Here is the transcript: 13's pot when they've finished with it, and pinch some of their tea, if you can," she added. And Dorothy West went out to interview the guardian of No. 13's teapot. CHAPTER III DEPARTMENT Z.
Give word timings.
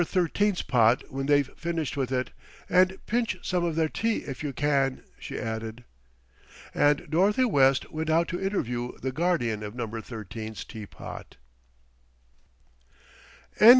13's 0.03 0.63
pot 0.63 1.03
when 1.11 1.27
they've 1.27 1.53
finished 1.55 1.95
with 1.95 2.11
it, 2.11 2.31
and 2.67 2.97
pinch 3.05 3.37
some 3.43 3.63
of 3.63 3.75
their 3.75 3.87
tea, 3.87 4.19
if 4.23 4.41
you 4.41 4.51
can," 4.51 5.03
she 5.19 5.37
added. 5.37 5.83
And 6.73 7.07
Dorothy 7.07 7.45
West 7.45 7.91
went 7.91 8.09
out 8.09 8.27
to 8.29 8.41
interview 8.43 8.97
the 8.97 9.11
guardian 9.11 9.61
of 9.61 9.75
No. 9.75 9.85
13's 9.87 10.65
teapot. 10.65 11.37
CHAPTER 11.37 11.39
III 11.59 13.49
DEPARTMENT 13.51 13.59
Z. 13.59 13.65